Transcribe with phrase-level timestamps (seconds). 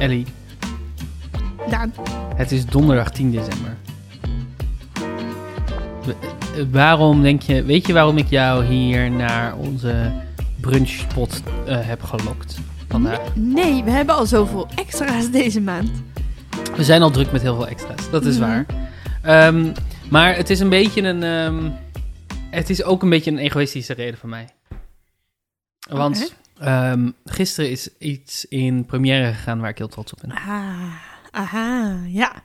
[0.00, 0.26] Ellie,
[1.70, 1.92] Daan.
[2.36, 3.76] het is donderdag 10 december.
[6.56, 10.12] Eh, waarom denk je, weet je waarom ik jou hier naar onze
[10.60, 12.58] brunchspot eh, heb gelokt
[12.88, 13.20] vandaag?
[13.34, 15.90] Nee, we hebben al zoveel extra's deze maand.
[16.76, 18.48] We zijn al druk met heel veel extra's, dat is Mhm.
[18.48, 18.66] waar.
[19.22, 19.72] Ehm,
[20.10, 21.22] maar het is een beetje een.
[21.22, 21.70] ehm,
[22.50, 24.48] het is ook een beetje een egoïstische reden van mij.
[25.90, 30.30] Want ehm, gisteren is iets in première gegaan waar ik heel trots op ben.
[30.30, 30.94] Ah,
[31.30, 32.42] aha, ja.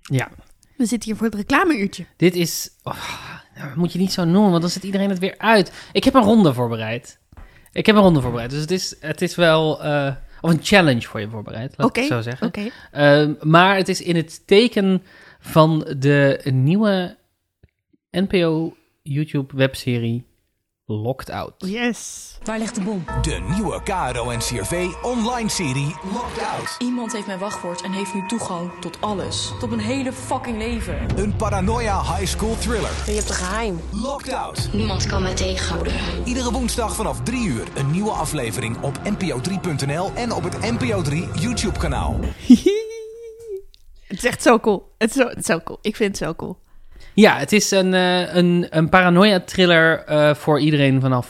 [0.00, 0.30] Ja,
[0.76, 2.06] We zitten hier voor het reclameuurtje.
[2.16, 2.70] dit is.
[2.82, 5.72] oh, nou, moet je niet zo noemen, want dan zet iedereen het weer uit.
[5.92, 7.18] Ik heb een ronde voorbereid.
[7.72, 9.82] Ik heb een ronde voorbereid, dus het is, het is wel.
[9.82, 12.46] eh, of een challenge voor je voorbereid, laat ik het zo zeggen.
[12.46, 12.68] Oké.
[12.90, 15.02] Ehm, maar het is in het teken
[15.40, 17.16] van de nieuwe
[18.10, 20.24] NPO YouTube webserie
[20.92, 21.52] Locked Out.
[21.58, 22.30] Yes.
[22.44, 23.04] Waar ligt de bom?
[23.22, 26.76] De nieuwe KRO en CRV online serie Locked Out.
[26.78, 29.52] Iemand heeft mijn wachtwoord en heeft nu toegang tot alles.
[29.60, 31.18] Tot mijn hele fucking leven.
[31.18, 32.90] Een paranoia high school thriller.
[33.06, 33.80] Je hebt een geheim.
[33.90, 34.68] Locked Out.
[34.72, 35.92] Niemand kan mij tegenhouden.
[36.24, 41.28] Iedere woensdag vanaf 3 uur een nieuwe aflevering op npo3.nl en op het NPO 3
[41.34, 42.16] YouTube kanaal.
[44.06, 44.92] Het is echt zo cool.
[44.98, 45.78] Het is zo, het is zo cool.
[45.82, 46.58] Ik vind het zo cool.
[47.14, 51.26] Ja, het is een, eh, een, een paranoia thriller eh, voor iedereen vanaf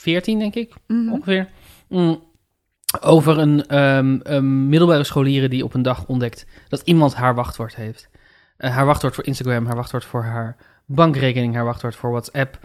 [0.00, 1.48] 14, denk ik, ongeveer.
[1.88, 2.26] Mm.
[3.00, 7.76] Over een, ehm, een middelbare scholieren die op een dag ontdekt dat iemand haar wachtwoord
[7.76, 8.08] heeft.
[8.56, 12.58] Eh, haar wachtwoord voor Instagram, haar wachtwoord voor haar bankrekening, haar wachtwoord voor WhatsApp,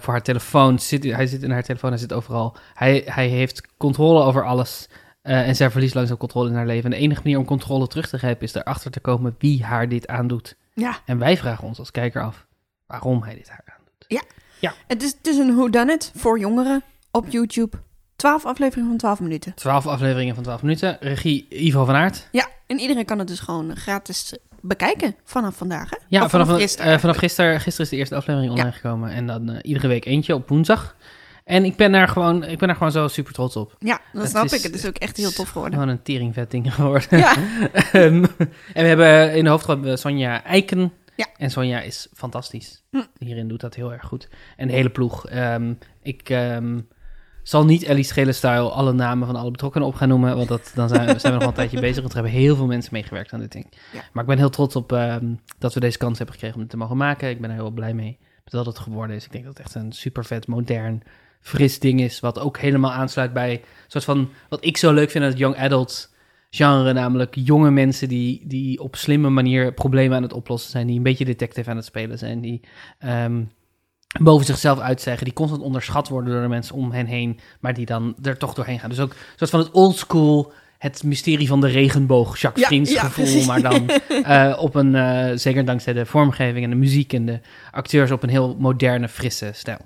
[0.00, 0.78] voor haar telefoon.
[0.78, 2.56] Zit, hij zit in haar telefoon, hij zit overal.
[2.74, 4.88] Hij, hij heeft controle over alles.
[5.22, 6.84] en zij verliest langzaam controle in haar leven.
[6.84, 9.88] En de enige manier om controle terug te grijpen is erachter te komen wie haar
[9.88, 10.56] dit aandoet.
[10.76, 10.98] Ja.
[11.04, 12.46] En wij vragen ons als kijker af
[12.86, 14.24] waarom hij dit haar aandoet.
[14.86, 17.76] Het is, het is een whodunit voor jongeren op YouTube.
[18.16, 19.54] 12 afleveringen van 12 minuten.
[19.54, 20.96] 12 afleveringen van 12 minuten.
[21.00, 22.28] Regie Ivo van Aert.
[22.32, 25.90] Ja, en iedereen kan het dus gewoon gratis bekijken vanaf vandaag.
[25.90, 25.96] Hè?
[26.08, 27.00] Ja, Of vanaf, vanaf gisteren, gisteren.
[27.00, 27.60] vanaf gisteren.
[27.60, 29.10] Gisteren is de eerste aflevering online gekomen.
[29.10, 30.96] En dan eh, iedere week eentje op woensdag.
[31.46, 33.76] En ik ben daar gewoon, ik ben daar gewoon zo super trots op.
[33.78, 34.62] Ja, dat Het snap is- ik.
[34.62, 35.78] Het is ook echt heel tof geworden.
[35.78, 37.18] Gewoon een teringvet ding geworden.
[37.18, 37.36] Ja,
[37.92, 38.24] Ehm,
[38.74, 40.92] en we hebben in de hoofdrol we Sonja Eiken.
[41.16, 41.26] Ja.
[41.36, 42.82] En Sonja is fantastisch.
[42.90, 43.00] Hm.
[43.18, 44.28] Hierin doet dat heel erg goed.
[44.56, 45.26] En de hele ploeg.
[45.26, 46.80] Ehm, ik ehm,
[47.42, 50.36] zal niet Ellie Schelen-style alle namen van alle betrokkenen op gaan noemen.
[50.36, 52.00] Want dat, dan zijn, zijn we nog wel een tijdje bezig.
[52.00, 53.72] Want er hebben heel veel mensen meegewerkt aan dit ding.
[53.92, 54.00] Ja.
[54.12, 54.88] Maar ik ben heel trots op
[55.58, 57.30] dat we deze kans hebben gekregen om het te mogen maken.
[57.30, 59.24] Ik ben er heel blij mee wat het geworden is.
[59.24, 61.02] Ik denk dat het echt een super vet, modern,
[61.46, 62.20] fris ding is.
[62.20, 64.30] Wat ook helemaal aansluit bij een soort van...
[64.48, 66.14] Wat ik zo leuk vind aan het young adult
[66.50, 70.96] genre, namelijk jonge mensen die, die op slimme manier problemen aan het oplossen zijn, die
[70.96, 72.60] een beetje detective aan het spelen zijn, die
[72.98, 73.42] ehm,
[74.20, 77.86] boven zichzelf uitzeggen, die constant onderschat worden door de mensen om hen heen, maar die
[77.86, 78.90] dan er toch doorheen gaan.
[78.90, 82.68] Dus ook een soort van het old school, het mysterie van de regenboog, Jacques Ja,
[82.68, 83.88] Vriends ja, gevoel, maar dan
[84.24, 87.40] eh, op een, eh, zeker dankzij de vormgeving en de muziek en de
[87.70, 89.78] acteurs, op een heel moderne, frisse stijl.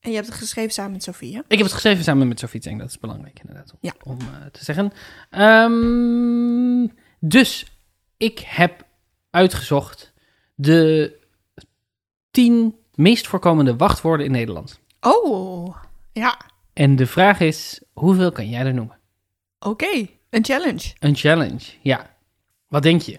[0.00, 1.40] En je hebt het geschreven samen met Sofie, hè?
[1.48, 3.92] Ik heb het geschreven samen met Sofie dat is belangrijk inderdaad om, Ja.
[4.02, 4.92] om eh, te zeggen.
[5.30, 6.86] Ehm,
[7.20, 7.66] dus
[8.16, 8.86] ik heb
[9.30, 10.12] uitgezocht
[10.54, 11.18] de
[12.30, 14.80] tien meest voorkomende wachtwoorden in Nederland.
[15.00, 15.76] Oh,
[16.12, 16.40] ja.
[16.72, 18.98] En de vraag is, hoeveel kan jij er noemen?
[19.58, 20.94] Oké, een challenge.
[20.98, 22.16] Een challenge, ja.
[22.68, 23.18] Wat denk je?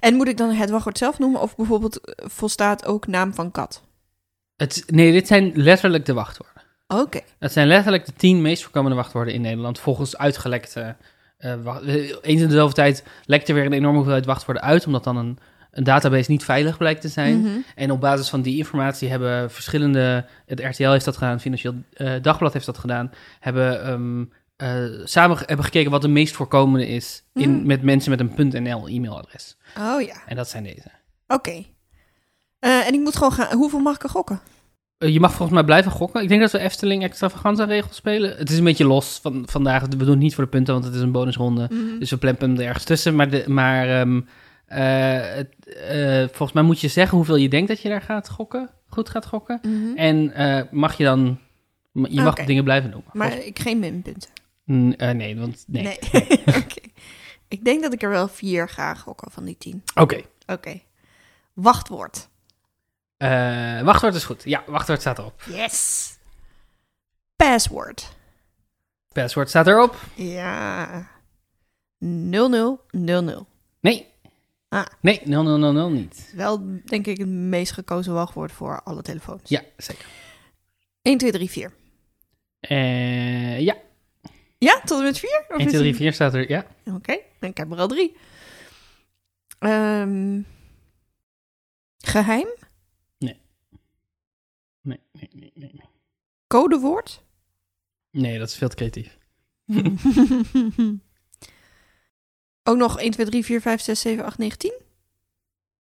[0.00, 3.50] En moet ik dan het wachtwoord zelf noemen of bijvoorbeeld eh, volstaat ook naam van
[3.50, 3.82] kat?
[4.56, 6.62] Het, nee, dit zijn letterlijk de wachtwoorden.
[6.88, 7.20] Oké.
[7.38, 10.96] Dat zijn letterlijk de tien meest voorkomende wachtwoorden in Nederland, volgens uitgelekte...
[11.62, 14.86] wacht- eh, eens in de zoveel tijd lekt er weer een enorme hoeveelheid wachtwoorden uit,
[14.86, 15.38] omdat dan een,
[15.70, 17.40] een database niet veilig blijkt te zijn.
[17.40, 17.48] Mhm.
[17.74, 20.24] En op basis van die informatie hebben verschillende...
[20.46, 23.10] Het RTL heeft dat gedaan, het Financieel eh, Dagblad heeft dat gedaan...
[23.40, 27.22] hebben eh, samen hebben gekeken wat de meest voorkomende is...
[27.34, 27.66] In, Mm.
[27.66, 29.56] met mensen met een .nl e-mailadres.
[29.78, 30.90] Oh ja, En dat zijn deze.
[31.26, 31.64] oké.
[32.64, 33.56] Eh, en ik moet gewoon gaan...
[33.56, 34.40] Hoeveel mag ik er gokken?
[34.98, 36.22] Eh, je mag volgens mij blijven gokken.
[36.22, 38.36] Ik denk dat we Efteling extravaganza regels spelen.
[38.36, 39.82] Het is een beetje los van vandaag.
[39.82, 41.68] We doen het niet voor de punten, want het is een bonusronde.
[41.70, 41.98] Mhm.
[41.98, 43.16] Dus we plempen hem er ergens tussen.
[43.16, 44.20] Maar, de, maar ehm,
[44.66, 48.70] eh, volgens mij moet je zeggen hoeveel je denkt dat je daar gaat gokken.
[48.86, 49.60] Goed gaat gokken.
[49.62, 49.96] Mhm.
[49.96, 50.32] En
[50.70, 51.38] mag je dan...
[51.92, 53.10] Je mag dingen blijven noemen.
[53.12, 54.30] Maar ik geen minpunten.
[54.64, 55.82] Mm, nee, want nee.
[55.82, 55.98] Nee.
[56.62, 56.80] Oké.
[57.48, 59.82] Ik denk dat ik er wel vier ga gokken van die tien.
[59.94, 60.20] Oké.
[60.46, 60.80] Oké.
[61.52, 62.28] Wachtwoord.
[63.24, 64.42] Eh, wachtwoord is goed.
[64.44, 65.42] Ja, wachtwoord staat erop.
[65.48, 66.10] Yes.
[67.36, 68.16] Password.
[69.12, 69.96] Password staat erop.
[70.14, 71.08] Ja.
[71.98, 73.46] 0000.
[73.80, 74.06] Nee.
[74.68, 74.86] Ah.
[75.00, 76.32] Nee, 0000 niet.
[76.34, 79.42] Wel, denk ik, het meest gekozen wachtwoord voor alle telefoons.
[79.44, 80.06] Ja, zeker.
[81.02, 81.72] 1, 2, 3, 4.
[82.60, 83.76] Eh, ja,
[84.58, 85.44] Ja, tot en met 4?
[85.48, 86.66] 1, 2, 3, 4 staat er, ja.
[86.84, 88.16] Oké, ik heb er al drie.
[89.58, 90.40] Ehm,
[91.98, 92.48] geheim?
[94.84, 95.70] Nee, nee, nee, nee.
[95.72, 95.86] nee.
[96.46, 97.22] Codewoord?
[98.10, 99.18] Nee, dat is veel te creatief.
[102.62, 104.72] Ook nog 1, 2, 3, 4, 5, 6, 7, 8, 9, 10?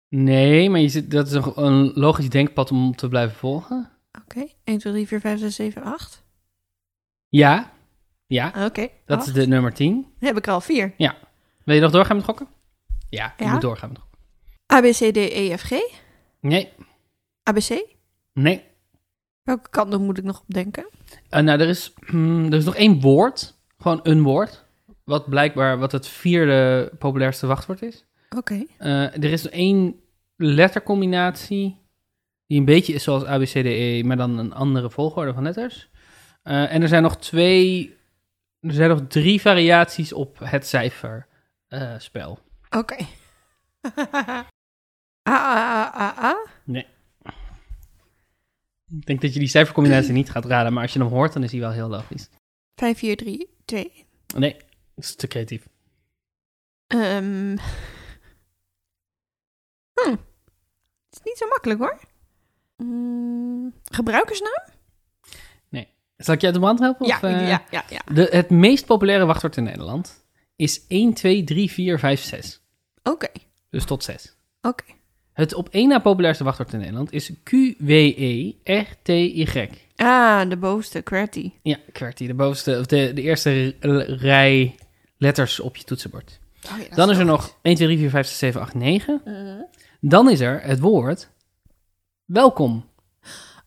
[0.08, 3.90] Nee, maar je zit, dat is een, een logisch denkpad om te blijven volgen.
[4.22, 6.22] Oké, 1, 2, 3, 4, 5, 6, 7, 8.
[7.28, 7.72] Ja,
[8.26, 9.26] ja, Oké, dat acht.
[9.26, 10.06] is de nummer 10.
[10.18, 10.94] heb ik er al vier.
[11.64, 12.48] Wil je nog doorgaan met gokken?
[13.08, 13.52] Ja, je Ja?
[13.52, 14.18] moet doorgaan met gokken.
[14.72, 15.70] A, B, C, D, E, F, G.
[16.40, 16.72] Nee,
[17.42, 17.84] ABC?
[18.32, 18.64] nee.
[19.42, 20.86] Welke kant moet ik nog op denken?
[21.28, 21.92] Eh, nou, er is,
[22.50, 24.64] er is nog één woord, gewoon een woord,
[25.04, 28.04] wat blijkbaar wat het vierde populairste wachtwoord is.
[28.36, 28.64] Oké.
[28.78, 30.00] Eh, er is nog één
[30.36, 31.80] lettercombinatie
[32.46, 35.90] die een beetje is zoals ABCDE, maar dan een andere volgorde van letters.
[36.42, 37.96] Eh, en er zijn nog twee,
[38.60, 42.38] er zijn nog drie variaties op het cijferspel.
[42.70, 42.96] Oké.
[45.28, 46.36] A, A, A, A, A.
[46.64, 46.86] nee.
[48.98, 51.42] Ik denk dat je die cijfercombinatie niet gaat raden, maar als je hem hoort, dan
[51.42, 52.28] is die wel heel logisch.
[52.74, 54.06] 5, 4, 3, 2.
[54.36, 54.56] Nee,
[54.94, 55.68] dat is te creatief.
[56.86, 57.56] Ehm.
[59.94, 60.10] Hm.
[60.10, 62.00] Het is niet zo makkelijk hoor.
[62.76, 64.72] Mm, gebruikersnaam?
[66.24, 67.06] Zal ik je uit de brand helpen?
[67.06, 68.02] Ja, of, eh, ja, ja, ja.
[68.12, 70.24] De, het meest populaire wachtwoord in Nederland
[70.56, 72.62] is 1, 2, 3, 4, 5, 6.
[73.02, 73.28] Oké,
[73.70, 74.36] Dus tot 6.
[74.60, 74.84] oké.
[75.32, 78.58] Het op één na populairste wachtwoord in Nederland is Q-W-E-R-T-Y.
[79.96, 81.52] Ah, de bovenste, QWERTY.
[81.62, 83.74] Ja, QWERTY, de bovenste, of de, de eerste
[84.06, 84.74] rij
[85.16, 86.40] letters op je toetsenbord.
[86.70, 88.74] Oh, ja, dat Dan is er nog 1, 2, 3, 4, 5, 6, 7, 8,
[88.74, 89.20] 9.
[89.24, 89.60] Mhm.
[90.00, 91.30] Dan is er het woord
[92.24, 92.84] welkom.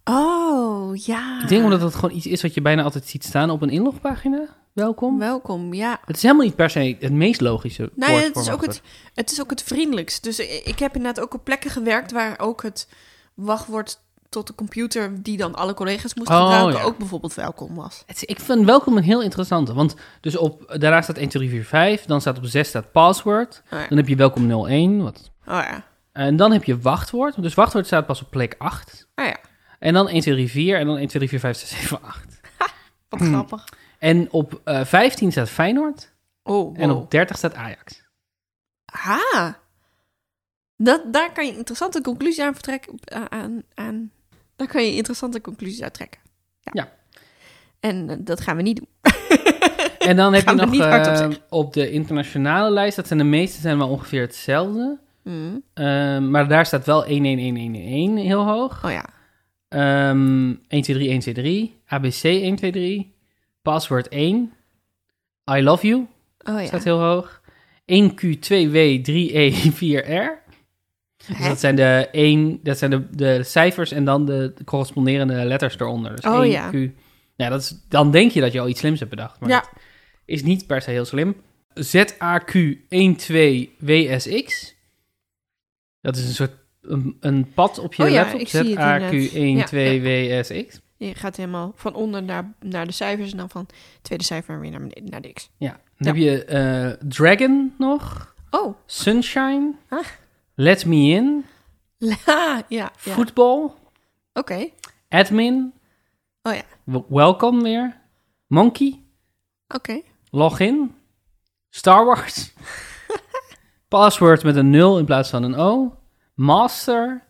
[0.04, 1.42] Oh, ja.
[1.42, 3.70] Ik denk omdat het gewoon iets is wat je bijna altijd ziet staan op een
[3.70, 4.48] inlogpagina.
[4.80, 5.20] Welkom.
[5.20, 6.00] Welkom, ja.
[6.06, 8.62] Het is helemaal niet per se het meest logische Nou woord ja, het is, ook
[8.62, 8.82] het,
[9.14, 10.24] het is ook het vriendelijkst.
[10.24, 12.88] Dus ik heb inderdaad ook op plekken gewerkt waar ook het
[13.34, 14.00] wachtwoord
[14.30, 16.84] tot de computer die dan alle collega's moesten Oh, gebruiken ja.
[16.86, 18.04] ook bijvoorbeeld welkom was.
[18.06, 21.56] Het Ik vind welkom een heel interessante, want dus op, daarna staat 1, 2, 3,
[21.62, 23.88] 4, 5, dan staat op 6 staat password, Oh ja.
[23.88, 25.84] dan heb je welkom 01, wat, Oh ja.
[26.12, 29.38] en dan heb je wachtwoord, dus wachtwoord staat pas op plek 8, Oh ja.
[29.80, 32.02] en dan 1, 2, 3, 4, en dan 1, 2, 3, 4, 5, 6, 7,
[32.02, 32.40] 8.
[33.10, 33.30] Wat Hmm.
[33.34, 33.66] grappig.
[34.06, 36.14] En op eh 15 staat Feyenoord,
[36.44, 38.04] Oh, en op 30 staat Ajax.
[38.86, 39.54] Ah.
[40.78, 43.00] Dat, daar kan je interessante conclusies aan vertrekken.
[43.06, 44.12] Aan, aan, aan-
[44.56, 46.20] daar kan je interessante conclusies uit trekken.
[46.60, 46.72] Ja.
[46.74, 46.92] Ja.
[47.80, 48.88] En eh, dat gaan we niet doen.
[50.00, 51.38] En dan heb je nog eh, zeggen.
[51.50, 55.64] op de internationale lijst, dat zijn de meeste zijn wel ongeveer hetzelfde, Hmm.
[55.74, 58.86] Eh, maar daar staat wel 1, 1, 1, 1, 1 heel hoog.
[58.86, 59.06] Oh ja.
[59.68, 61.80] Ehm 1, 2, 3, 1, 2, 3.
[61.86, 63.15] ABC 1, 2, 3.
[63.66, 64.54] Password 1.
[65.52, 66.08] I love you
[66.44, 66.66] Oh ja.
[66.66, 67.42] staat heel hoog.
[67.92, 70.44] 1Q2W 3E 4R.
[71.28, 75.46] Dus dat zijn, de, 1, dat zijn de, de cijfers en dan de, de corresponderende
[75.46, 76.16] letters eronder.
[76.16, 76.72] Dus Oh 1 ja.
[77.36, 79.40] Ja, dat is, dan denk je dat je al iets slims hebt bedacht.
[79.40, 79.60] Maar Ja.
[79.60, 79.70] dat
[80.26, 81.36] is niet per se heel slim.
[81.80, 84.74] ZAQ12WSX.
[86.02, 88.40] Dat is een soort een, een pad op je Oh ja, laptop.
[88.40, 90.84] ik zie het ZAQ12WSX.
[90.98, 93.68] Je gaat helemaal van onder naar, naar de cijfers en dan van
[94.02, 95.50] tweede cijfer weer naar, beneden, naar de x.
[95.58, 96.06] Ja, dan Ja.
[96.06, 100.06] heb je eh, Dragon nog, Oh, Sunshine, Ah.
[100.56, 101.46] Let Me In,
[102.26, 102.64] ja.
[102.70, 102.92] ja.
[102.96, 103.72] Football,
[104.34, 104.70] Oké.
[105.10, 105.74] Admin,
[106.42, 106.64] Oh ja.
[107.10, 108.02] Welcome weer,
[108.48, 109.02] Monkey,
[109.68, 110.02] Oké.
[110.32, 110.96] Login,
[111.70, 112.54] Star Wars,
[113.88, 115.98] Password met een 0 in plaats van een O,
[116.34, 117.24] Master,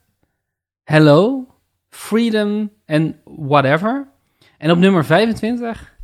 [0.83, 1.47] Hello,
[1.89, 4.07] Freedom en Whatever.
[4.57, 5.95] En op nummer 25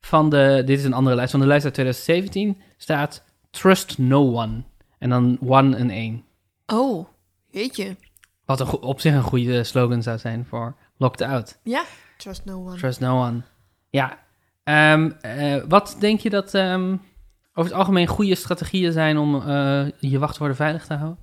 [0.00, 4.34] van de, dit is een andere lijst, van de lijst uit 2017 staat Trust No
[4.34, 4.62] One.
[4.98, 6.24] En dan one en 1.
[6.66, 7.08] Oh,
[7.50, 7.96] jeetje.
[8.44, 11.58] Wat een op zich een goede slogan zou zijn voor Locked Out.
[11.62, 11.84] Ja.
[12.16, 12.76] Trust no one.
[12.76, 13.42] Trust no one.
[13.90, 14.18] Ja.
[14.64, 16.96] Ehm, eh, wat denk je dat ehm,
[17.54, 21.18] over het algemeen goede strategieën zijn om eh, je wachtwoorden veilig te houden?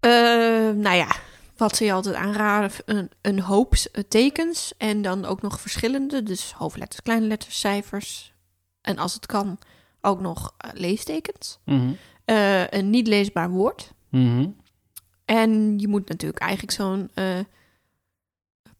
[0.00, 0.10] Eh,
[0.82, 1.08] nou ja,
[1.58, 6.22] wat ze je altijd aanraden, een, een hoop eh, tekens en dan ook nog verschillende,
[6.22, 8.32] dus hoofdletters, kleine letters, cijfers
[8.80, 9.58] en als het kan
[10.00, 11.58] ook nog eh, leestekens.
[11.64, 11.90] Mhm.
[12.24, 13.92] Eh, een niet leesbaar woord.
[14.08, 14.48] Mhm.
[15.24, 17.38] En je moet natuurlijk eigenlijk zo'n eh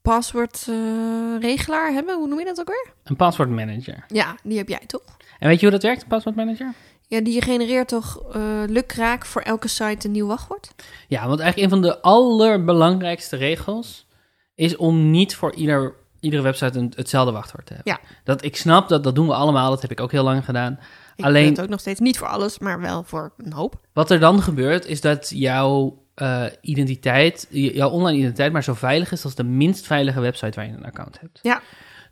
[0.03, 2.17] paswoordregelaar hebben.
[2.17, 2.93] Hoe noem je dat ook weer?
[3.05, 4.05] Een password manager.
[4.09, 5.17] Ja, die heb jij toch?
[5.39, 6.75] En weet je hoe dat werkt, een password manager?
[7.09, 10.75] Ja, die genereert toch eh lukraak voor elke site een nieuw wachtwoord?
[11.09, 14.07] Ja, want eigenlijk een van de allerbelangrijkste regels
[14.55, 17.93] is om niet voor ieder iedere website een, hetzelfde wachtwoord te hebben.
[17.93, 18.01] Ja.
[18.25, 19.71] Dat, ik snap dat, dat doen we allemaal.
[19.71, 20.79] Dat heb ik ook heel lang gedaan.
[21.17, 23.81] Ik Alleen- doe het ook nog steeds niet voor alles, maar wel voor een hoop.
[23.93, 29.13] Wat er dan gebeurt, is dat jouw eh, identiteit, jouw online identiteit, maar zo veilig
[29.13, 31.39] is als de minst veilige website waar je een account hebt.
[31.43, 31.61] Ja.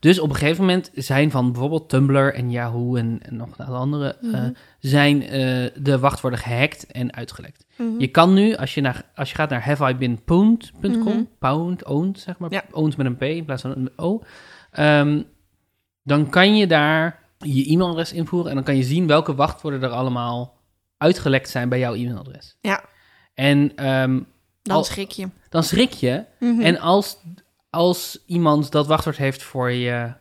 [0.00, 3.58] Dus op een gegeven moment zijn van bijvoorbeeld Tumblr en Yahoo en, en nog een
[3.64, 4.50] aantal andere, eh, Mhm.
[4.80, 7.66] zijn eh, de wachtwoorden gehackt en uitgelekt.
[7.76, 7.88] Mhm.
[8.00, 11.22] Je kan nu, als je, naar, als je gaat naar haveibeenpwned.com, Mhm.
[11.38, 12.64] pound, owned, zeg maar, Ja.
[12.70, 14.22] owned met een P in plaats van een O,
[14.70, 15.22] ehm,
[16.02, 19.88] dan kan je daar je e-mailadres invoeren en dan kan je zien welke wachtwoorden er
[19.90, 20.54] allemaal
[20.98, 22.56] uitgelekt zijn bij jouw e-mailadres.
[22.60, 22.84] Ja.
[23.34, 24.20] En ehm,
[24.62, 25.28] Dan schrik je.
[25.48, 26.24] dan schrik je.
[26.40, 26.60] Mhm.
[26.60, 27.16] En als,
[27.76, 30.12] als iemand dat wachtwoord heeft voor je,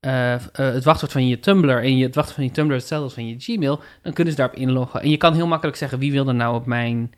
[0.00, 3.04] eh, eh, het wachtwoord van je Tumblr en je, het wachtwoord van je Tumblr hetzelfde
[3.04, 5.02] als van je Gmail, dan kunnen ze daarop inloggen.
[5.02, 7.12] En je kan heel makkelijk zeggen wie wil er nou op mijn,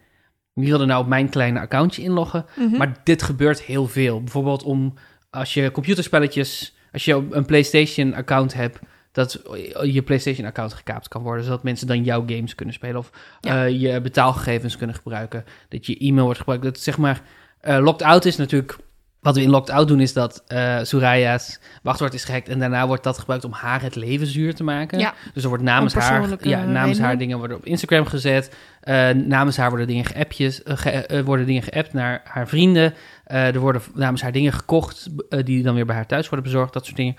[0.52, 2.44] wie wil er nou op mijn kleine accountje inloggen.
[2.56, 2.76] Mhm.
[2.76, 4.20] Maar dit gebeurt heel veel.
[4.22, 4.94] Bijvoorbeeld om
[5.30, 8.78] als je computerspelletjes, als je een PlayStation account hebt,
[9.12, 9.42] dat
[9.82, 13.10] je PlayStation account gekaapt kan worden, zodat mensen dan jouw games kunnen spelen of
[13.40, 13.64] Ja.
[13.64, 16.64] eh, je betaalgegevens kunnen gebruiken, dat je e-mail wordt gebruikt.
[16.64, 17.22] Dat zeg maar
[17.62, 18.78] locked out is natuurlijk.
[19.24, 22.86] Wat we in locked out doen is dat eh Soraya's wachtwoord is gehackt en daarna
[22.86, 24.98] wordt dat gebruikt om haar het leven zuur te maken.
[24.98, 25.14] Ja.
[25.34, 28.54] Dus er wordt namens haar, ja, namens haar dingen worden op Instagram gezet.
[28.80, 32.94] Eh, namens haar worden dingen geappjes, eh, ge- worden dingen geappt naar haar vrienden.
[33.24, 35.08] Er worden namens haar dingen gekocht
[35.44, 37.16] die dan weer bij haar thuis worden bezorgd, dat soort dingen.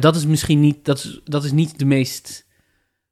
[0.00, 2.46] Dat is misschien niet, dat is, dat is niet de meest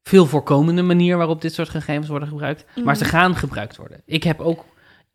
[0.02, 2.64] veel voorkomende manier waarop dit soort gegevens worden gebruikt.
[2.84, 3.12] Maar ze Mhm.
[3.12, 4.02] gaan gebruikt worden.
[4.06, 4.64] Ik heb ook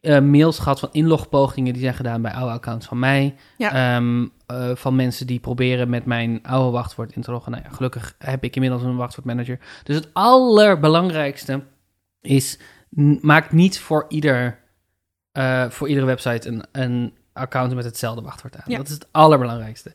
[0.01, 3.36] eh, mails gehad van inlogpogingen die zijn gedaan bij oude accounts van mij.
[3.58, 3.96] Ja.
[3.96, 7.51] Ehm, eh, van mensen die proberen met mijn oude wachtwoord in te loggen.
[7.51, 9.60] Nou ja, gelukkig heb ik inmiddels een wachtwoordmanager.
[9.84, 11.63] Dus het allerbelangrijkste
[12.22, 12.60] is,
[13.22, 14.60] maak niet voor, ieder,
[15.32, 18.63] eh, voor iedere website een, een account met hetzelfde wachtwoord aan.
[18.65, 18.77] Ja.
[18.77, 19.94] Dat is het allerbelangrijkste.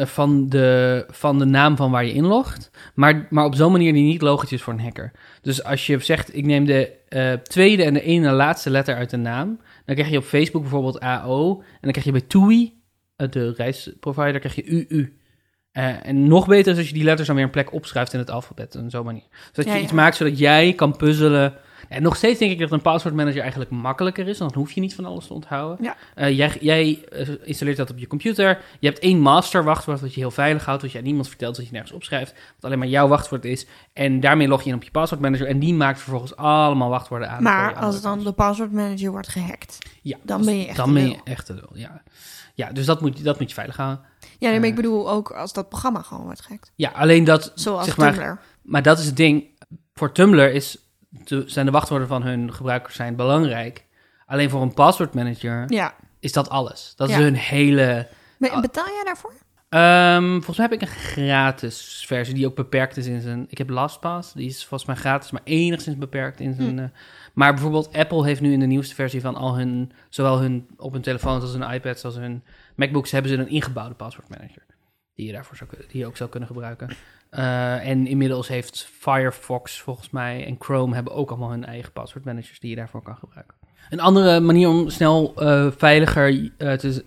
[0.05, 2.71] van de, van de naam van waar je inlogt.
[2.95, 5.12] Maar, maar op zo'n manier die niet logisch is voor een hacker.
[5.43, 9.11] Dus als je zegt, ik neem de eh, tweede en de ene laatste letter uit
[9.11, 9.61] de naam.
[9.85, 11.59] Dan krijg je op Facebook bijvoorbeeld AO.
[11.59, 12.81] En dan krijg je bij TUI,
[13.17, 15.19] eh, de reisprovider, krijg je UU.
[15.73, 18.19] Eh, en nog beter is als je die letters dan weer een plek opschrijft in
[18.19, 18.75] het alfabet.
[18.75, 19.26] En zo'n manier.
[19.47, 19.83] Zodat je Ja, ja.
[19.83, 21.55] iets maakt zodat jij kan puzzelen.
[21.88, 24.38] En nog steeds denk ik dat een passwordmanager eigenlijk makkelijker is.
[24.38, 25.85] Want dan hoef je niet van alles te onthouden.
[25.85, 25.97] Ja.
[26.14, 28.61] Eh, jij jij eh, installeert dat op je computer.
[28.80, 30.83] Je hebt één master wachtwoord wat je heel veilig houdt.
[30.83, 32.33] Wat je aan niemand vertelt, dat je nergens opschrijft.
[32.33, 33.66] Wat alleen maar jouw wachtwoord is.
[33.92, 35.47] En daarmee log je in op je passwordmanager.
[35.47, 37.35] En die maakt vervolgens allemaal wachtwoorden aan.
[37.35, 39.78] voor Maar als dan de passwordmanager wordt gehackt.
[40.02, 42.02] ja, Dan ben je echt Dan ben je echt lul, ja.
[42.54, 44.00] Ja, dus dat moet, je- dat moet je veilig houden.
[44.21, 44.68] Ja, nee, maar Eh.
[44.68, 46.73] ik bedoel ook als dat programma gewoon wordt gehackt.
[46.75, 47.52] Ja, alleen dat...
[47.54, 48.38] Zoals zeg maar, Tumblr.
[48.62, 49.45] Maar dat is het ding.
[49.95, 50.78] Voor Tumblr is,
[51.46, 53.85] zijn de wachtwoorden van hun gebruikers zijn belangrijk.
[54.26, 55.94] Alleen voor een passwordmanager Ja.
[56.20, 56.92] is dat alles.
[56.96, 58.08] Dat is hun hele...
[58.38, 58.61] Maar Ah.
[58.61, 59.32] Betaal jij daarvoor?
[59.68, 63.46] Ehm, volgens mij heb ik een gratis versie die ook beperkt is in zijn...
[63.49, 66.78] Ik heb LastPass, die is volgens mij gratis, maar enigszins beperkt in zijn...
[66.78, 66.78] Hm.
[66.78, 66.88] eh,
[67.35, 69.92] maar bijvoorbeeld Apple heeft nu in de nieuwste versie van al hun...
[70.08, 72.42] Zowel hun op hun telefoons als hun iPads als hun
[72.75, 73.11] MacBooks...
[73.11, 74.62] hebben ze een ingebouwde passwordmanager.
[75.16, 76.88] Die je daarvoor zou, die je ook zou kunnen gebruiken.
[77.30, 82.61] Eh, en inmiddels heeft Firefox volgens mij en Chrome hebben ook allemaal hun eigen passwordmanagers
[82.61, 83.56] die je daarvoor kan gebruiken.
[83.90, 87.04] Een andere manier om snel eh, veiliger eh, te,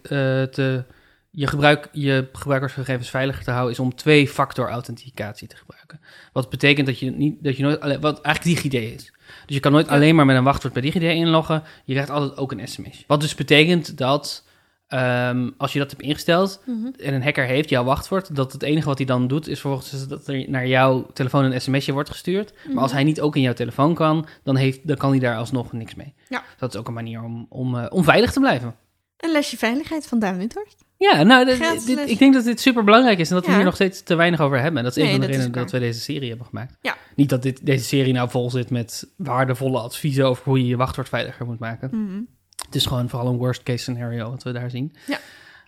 [0.52, 0.84] te
[1.32, 6.00] je, gebruik, je gebruikersgegevens veiliger te houden is om twee-factor authenticatie te gebruiken.
[6.34, 9.14] Wat betekent dat je niet dat je nooit alleen, wat eigenlijk DigiD is.
[9.46, 11.64] Dus je kan nooit alleen maar met een wachtwoord bij DigiD inloggen.
[11.86, 13.04] Je krijgt altijd ook een sms.
[13.08, 14.44] Wat dus betekent dat
[14.90, 16.88] ehm, als je dat hebt ingesteld Mhm.
[17.00, 20.08] en een hacker heeft jouw wachtwoord, dat het enige wat hij dan doet is vervolgens
[20.08, 22.54] dat er naar jouw telefoon een sms'je wordt gestuurd.
[22.74, 25.38] Maar als hij niet ook in jouw telefoon kan, dan, heeft, dan kan hij daar
[25.38, 26.14] alsnog niks mee.
[26.30, 26.44] Ja.
[26.58, 28.76] Dat is ook een manier om, om, om veilig te blijven.
[29.18, 30.84] Een lesje veiligheid van Daan Windhorst.
[30.98, 33.76] Ja, nou, dit- ik denk dat dit super belangrijk is en dat we hier nog
[33.76, 34.78] steeds te weinig over hebben.
[34.78, 36.78] En dat is een van de redenen dat we deze serie hebben gemaakt.
[36.82, 36.96] Ja.
[37.16, 40.78] Niet dat dit, deze serie nou vol zit met waardevolle adviezen over hoe je je
[40.78, 41.90] wachtwoord veiliger moet maken.
[42.06, 42.22] Mhm.
[42.70, 44.96] Het is gewoon vooral een worst case scenario wat we daar zien.
[45.08, 45.18] Ja.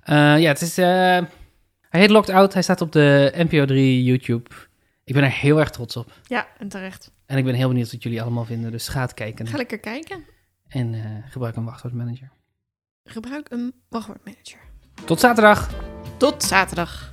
[0.03, 0.77] Eh, ja, het is.
[0.77, 0.85] eh,
[1.89, 2.53] hij heet Locked Out.
[2.53, 4.49] Hij staat op de NPO 3 YouTube.
[5.03, 6.11] Ik ben er heel erg trots op.
[6.27, 7.11] Ja, en terecht.
[7.25, 8.71] En ik ben heel benieuwd wat jullie allemaal vinden.
[8.71, 9.47] Dus ga het kijken.
[9.47, 10.23] Ga lekker kijken.
[10.67, 12.31] En eh, gebruik een wachtwoordmanager.
[13.03, 14.59] Gebruik een wachtwoordmanager.
[15.05, 15.69] Tot zaterdag!
[16.17, 17.11] Tot zaterdag.